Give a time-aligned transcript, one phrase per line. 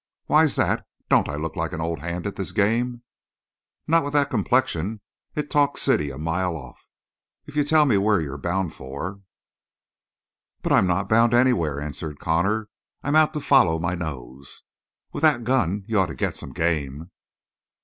[0.25, 0.83] "Why's that?
[1.11, 3.03] Don't I look like an old hand at this game?"
[3.85, 4.99] "Not with that complexion;
[5.35, 6.79] it talks city a mile off.
[7.45, 9.19] If you'd tell me where you're bound for"
[10.63, 12.67] "But I'm not bound anywhere," answered Connor.
[13.03, 14.63] "I'm out to follow my nose."
[15.13, 17.11] "With that gun you ought to get some game."